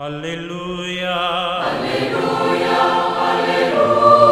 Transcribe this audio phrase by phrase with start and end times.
[0.00, 1.12] Aleluya.
[1.58, 2.78] Aleluya.
[3.32, 4.28] Aleluya.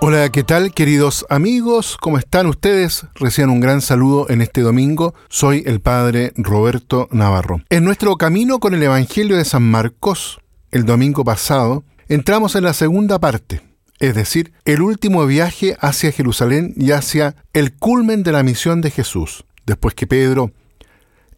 [0.00, 1.96] Hola, ¿qué tal queridos amigos?
[2.00, 3.04] ¿Cómo están ustedes?
[3.16, 5.16] Reciban un gran saludo en este domingo.
[5.28, 7.62] Soy el Padre Roberto Navarro.
[7.68, 10.40] En nuestro camino con el Evangelio de San Marcos,
[10.70, 13.60] el domingo pasado, entramos en la segunda parte,
[13.98, 18.90] es decir, el último viaje hacia Jerusalén y hacia el culmen de la misión de
[18.90, 20.52] Jesús, después que Pedro,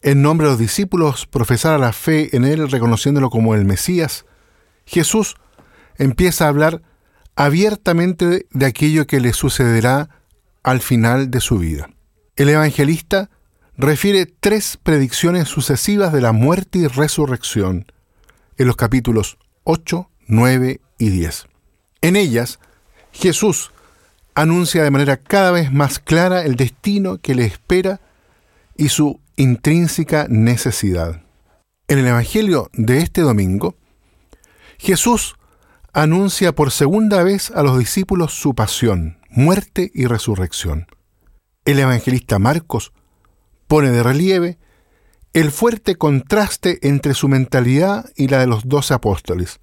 [0.01, 4.25] en nombre de los discípulos, profesara la fe en él reconociéndolo como el Mesías,
[4.85, 5.35] Jesús
[5.97, 6.81] empieza a hablar
[7.35, 10.09] abiertamente de aquello que le sucederá
[10.63, 11.89] al final de su vida.
[12.35, 13.29] El evangelista
[13.77, 17.85] refiere tres predicciones sucesivas de la muerte y resurrección
[18.57, 21.47] en los capítulos 8, 9 y 10.
[22.05, 22.59] En ellas,
[23.13, 23.71] Jesús
[24.35, 27.99] anuncia de manera cada vez más clara el destino que le espera
[28.77, 31.23] y su intrínseca necesidad.
[31.87, 33.73] En el Evangelio de este domingo,
[34.77, 35.35] Jesús
[35.93, 40.85] anuncia por segunda vez a los discípulos su pasión, muerte y resurrección.
[41.65, 42.93] El evangelista Marcos
[43.65, 44.59] pone de relieve
[45.33, 49.59] el fuerte contraste entre su mentalidad y la de los doce apóstoles,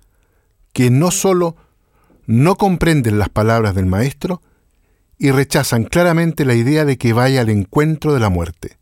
[0.72, 1.54] que no sólo
[2.26, 4.42] no comprenden las palabras del Maestro
[5.18, 8.78] y rechazan claramente la idea de que vaya al encuentro de la muerte,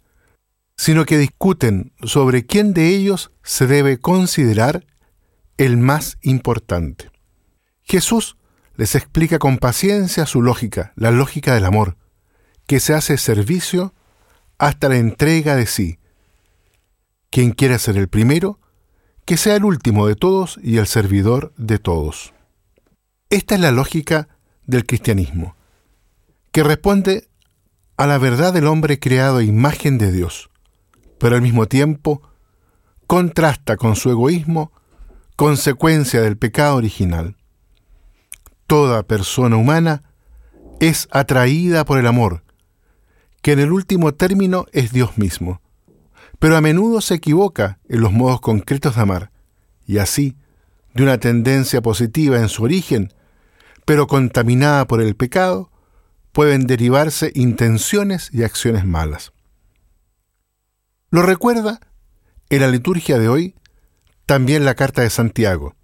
[0.76, 4.86] sino que discuten sobre quién de ellos se debe considerar
[5.58, 7.10] el más importante.
[7.82, 8.36] Jesús
[8.76, 11.98] les explica con paciencia su lógica, la lógica del amor,
[12.66, 13.92] que se hace servicio
[14.56, 15.98] hasta la entrega de sí.
[17.30, 18.58] Quien quiera ser el primero,
[19.26, 22.32] que sea el último de todos y el servidor de todos.
[23.30, 24.26] Esta es la lógica
[24.66, 25.54] del cristianismo,
[26.50, 27.28] que responde
[27.96, 30.50] a la verdad del hombre creado a imagen de Dios,
[31.16, 32.22] pero al mismo tiempo
[33.06, 34.72] contrasta con su egoísmo,
[35.36, 37.36] consecuencia del pecado original.
[38.66, 40.02] Toda persona humana
[40.80, 42.42] es atraída por el amor,
[43.42, 45.60] que en el último término es Dios mismo,
[46.40, 49.30] pero a menudo se equivoca en los modos concretos de amar,
[49.86, 50.36] y así,
[50.94, 53.12] de una tendencia positiva en su origen,
[53.90, 55.72] pero contaminada por el pecado,
[56.30, 59.32] pueden derivarse intenciones y acciones malas.
[61.10, 61.80] Lo recuerda
[62.50, 63.56] en la liturgia de hoy
[64.26, 65.74] también la carta de Santiago,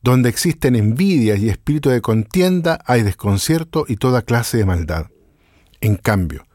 [0.00, 5.08] donde existen envidias y espíritu de contienda, hay desconcierto y toda clase de maldad.
[5.80, 6.46] En cambio,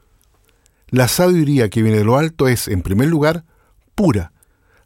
[0.88, 3.44] la sabiduría que viene de lo alto es, en primer lugar,
[3.96, 4.32] pura,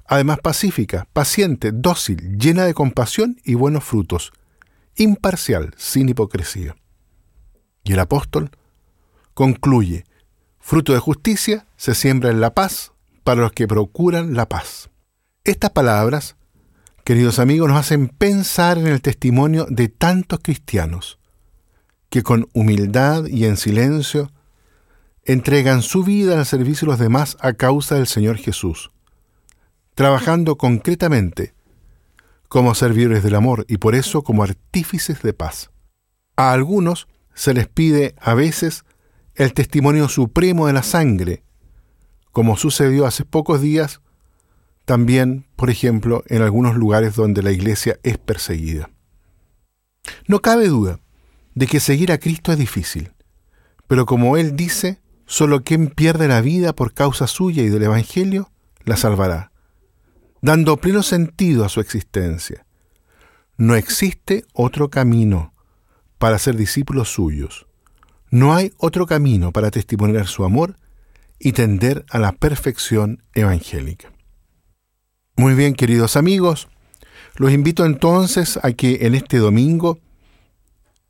[0.07, 4.33] además pacífica, paciente, dócil, llena de compasión y buenos frutos,
[4.97, 6.75] imparcial, sin hipocresía.
[7.83, 8.51] Y el apóstol
[9.33, 10.05] concluye,
[10.59, 12.91] fruto de justicia se siembra en la paz
[13.23, 14.89] para los que procuran la paz.
[15.43, 16.37] Estas palabras
[17.07, 21.19] queridos amigos, nos hacen pensar en el testimonio de tantos cristianos
[22.09, 24.29] que con humildad y en silencio
[25.23, 28.91] entregan su vida al servicio de los demás a causa del Señor Jesús,
[29.95, 31.53] trabajando concretamente
[32.47, 35.71] como servidores del amor y por eso como artífices de paz.
[36.35, 38.85] A algunos se les pide a veces
[39.35, 41.43] el testimonio supremo de la sangre,
[42.31, 44.01] como sucedió hace pocos días
[44.85, 48.89] también, por ejemplo, en algunos lugares donde la iglesia es perseguida.
[50.27, 51.01] No cabe duda
[51.55, 53.11] de que seguir a Cristo es difícil,
[53.87, 58.49] pero como Él dice, solo quien pierde la vida por causa suya y del Evangelio,
[58.85, 59.51] la salvará,
[60.41, 62.65] dando pleno sentido a su existencia.
[63.57, 65.53] No existe otro camino
[66.17, 67.67] para ser discípulos suyos.
[68.29, 70.77] No hay otro camino para testimoniar su amor
[71.39, 74.11] y tender a la perfección evangélica.
[75.35, 76.67] Muy bien, queridos amigos,
[77.35, 79.99] los invito entonces a que en este domingo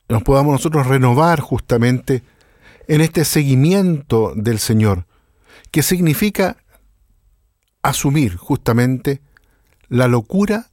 [0.09, 2.23] nos podamos nosotros renovar justamente
[2.88, 5.06] en este seguimiento del Señor,
[5.71, 6.57] que significa
[7.88, 9.22] asumir justamente
[9.88, 10.72] la locura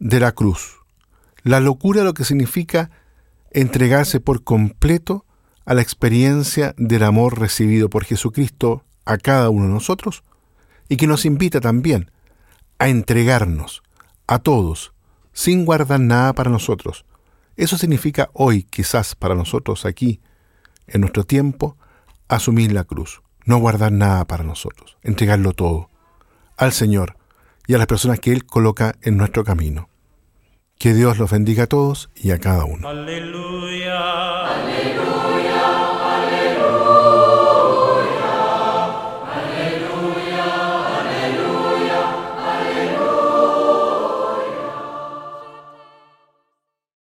[0.00, 0.80] de la cruz,
[1.44, 2.90] la locura lo que significa
[3.52, 5.24] entregarse por completo
[5.64, 10.24] a la experiencia del amor recibido por Jesucristo a cada uno de nosotros
[10.88, 12.10] y que nos invita también
[12.80, 13.84] a entregarnos
[14.26, 14.92] a todos
[15.32, 17.04] sin guardar nada para nosotros.
[17.56, 20.20] Eso significa hoy, quizás para nosotros aquí,
[20.88, 21.76] en nuestro tiempo,
[22.26, 25.91] asumir la cruz, no guardar nada para nosotros, entregarlo todo
[26.56, 27.16] al Señor
[27.66, 29.88] y a las personas que Él coloca en nuestro camino.
[30.78, 32.88] Que Dios los bendiga a todos y a cada uno.
[32.88, 34.46] Aleluya.
[34.46, 35.51] Aleluya.